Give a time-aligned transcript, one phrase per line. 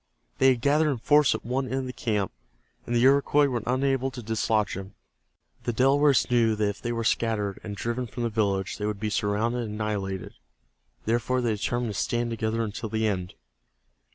[0.39, 2.31] They had gathered in force at one end of the camp,
[2.87, 4.95] and the Iroquois were unable to dislodge them.
[5.65, 8.99] The Delawares knew that if they were scattered and driven from the village they would
[8.99, 10.33] be surrounded and annihilated.
[11.05, 13.35] Therefore, they determined to stand together until the end.